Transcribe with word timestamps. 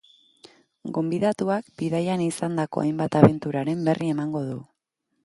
Gonbidatuak, 0.97 1.69
bidaian 1.81 2.23
izandako 2.29 2.83
hainbat 2.85 3.19
abenturaren 3.21 3.85
berri 3.91 4.11
emango 4.15 4.43
du. 4.49 4.57